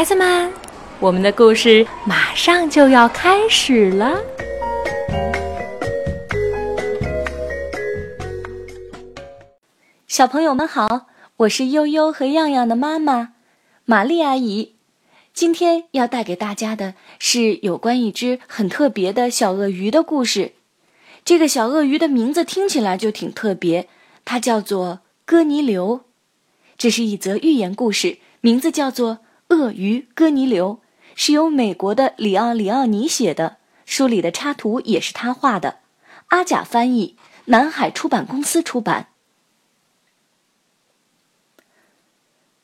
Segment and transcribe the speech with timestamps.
[0.00, 0.50] 孩子们，
[0.98, 4.18] 我们的故事马上就要开始了。
[10.08, 13.34] 小朋友们好，我是悠悠和样样的妈妈，
[13.84, 14.76] 玛丽阿姨。
[15.34, 20.52] 今天要带给大家的是有关一只很特别的小鳄鱼的故事。
[21.26, 23.86] 这个小鳄鱼的名字听起来就挺特别，
[24.24, 26.06] 它叫做哥尼流。
[26.78, 29.16] 这是一则寓言故事，名字叫做
[29.50, 30.80] 《鳄鱼哥尼流》，
[31.14, 35.80] 是由美国的里奥里奥尼写的，书里的插图也是他画的。
[36.28, 39.08] 阿甲翻译，南海出版公司出版。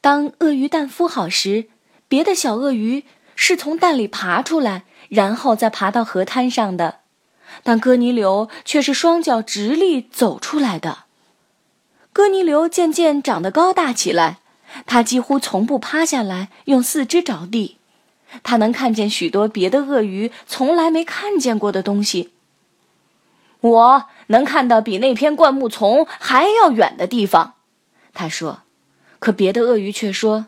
[0.00, 1.66] 当鳄鱼蛋孵好时，
[2.06, 7.00] 别的小鳄鱼是从蛋里爬出来，然后再爬到河滩上的，
[7.64, 11.06] 但哥尼流却是双脚直立走出来的。
[12.12, 14.38] 哥尼流渐渐长得高大起来，
[14.84, 17.78] 他几乎从不趴下来用四肢着地，
[18.42, 22.32] 他能看见许多别的鳄鱼从来没看见过的东西。
[23.60, 27.54] 我能看到比那片灌木丛还要远的地方，
[28.12, 28.60] 他说。
[29.18, 30.46] 可别的鳄鱼却说：“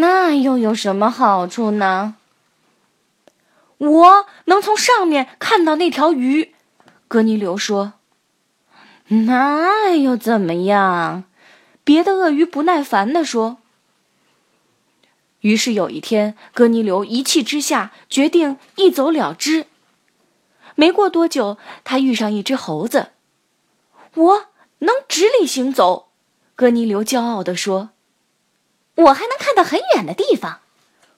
[0.00, 2.14] 那又有什么好处呢？”
[3.76, 6.54] 我能从上面看到那条鱼，
[7.08, 7.94] 格尼流说
[9.26, 11.24] ：“那又怎么样？”
[11.86, 13.58] 别的鳄鱼不耐烦地说。
[15.42, 19.66] 于是有一天，哥尼流一气之下决定一走了之。
[20.74, 23.12] 没过多久，他遇上一只猴子。
[24.14, 24.46] 我
[24.78, 26.08] 能直立行走。
[26.56, 27.90] 哥尼流骄傲地说
[28.96, 30.62] ：“我还能看到很远的地方。”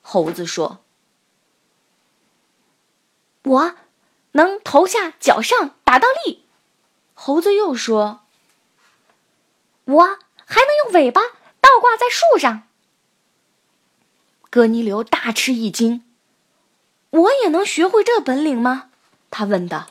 [0.03, 0.81] 猴子说
[3.45, 3.75] ：“我
[4.33, 6.45] 能头下脚上打倒立。”
[7.15, 8.21] 猴子又说
[9.87, 11.21] ：“我还能用尾巴
[11.61, 12.65] 倒挂在树上。”
[14.51, 16.03] 哥尼流大吃一惊
[17.11, 18.91] ：“我也能学会这本领吗？”
[19.31, 19.91] 他问道。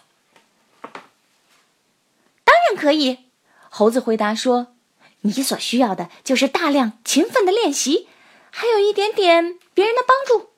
[2.44, 3.20] “当然可以。”
[3.72, 4.74] 猴子回答说。
[5.22, 8.08] 你所需要的就是大量勤奋的练习，
[8.52, 10.52] 还有一点点别人的帮助。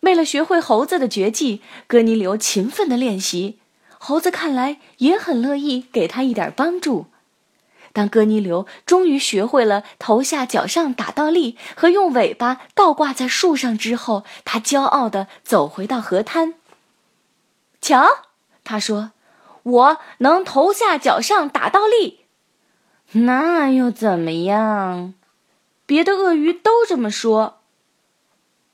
[0.00, 3.58] 为了学会猴子的绝技，哥尼流勤奋的练习。
[3.98, 7.06] 猴子看来也很乐意给他一点帮助。
[7.96, 16.56] 当哥尼流终于学会了头下脚上打倒立和用尾巴倒挂在树上之后，他骄傲地走回到河滩。
[17.80, 18.06] 瞧，
[18.64, 19.12] 他说
[19.62, 22.26] ：“我能头下脚上打倒立。”
[23.12, 25.14] 那又怎么样？
[25.86, 27.60] 别的鳄鱼都这么说。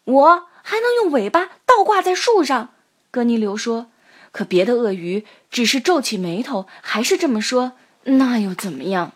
[0.03, 2.71] 我还能用尾巴倒挂在树上，
[3.13, 3.87] 哥尼流说。
[4.33, 7.75] 可别的鳄鱼只是皱起眉头，还是这么说。
[8.05, 9.13] 那又怎么样？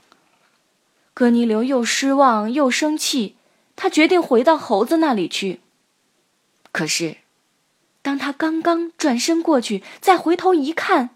[1.12, 3.36] 格尼流又失望又生气，
[3.74, 5.60] 他决定回到猴子那里去。
[6.72, 7.16] 可是，
[8.02, 11.10] 当他刚刚转身过去，再回头一看，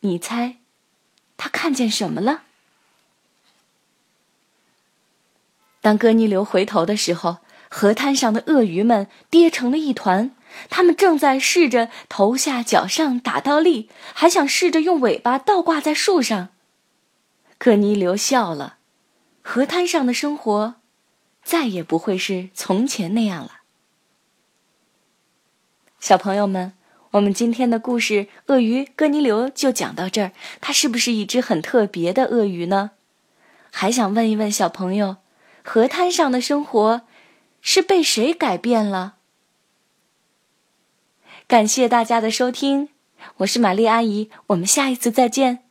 [0.00, 0.56] 你猜，
[1.36, 2.42] 他看见什么了？
[5.80, 7.38] 当哥尼流回头的时候，
[7.68, 10.30] 河滩上的鳄鱼们跌成了一团。
[10.70, 16.50] 他们正在试着头下脚上打倒立，还想试着用尾巴倒挂在树上。
[17.64, 18.78] 哥尼流笑了，
[19.40, 20.74] 河滩上的生活
[21.44, 23.60] 再也不会是从前那样了。
[26.00, 26.72] 小朋友们，
[27.12, 28.14] 我们今天的故事
[28.46, 30.32] 《鳄鱼哥尼流》就讲到这儿。
[30.60, 32.90] 它是不是一只很特别的鳄鱼呢？
[33.70, 35.18] 还想问一问小朋友。
[35.62, 37.02] 河滩上的生活
[37.60, 39.18] 是被谁改变了？
[41.46, 42.88] 感谢大家的收听，
[43.36, 45.62] 我是玛丽阿姨，我们下一次再见。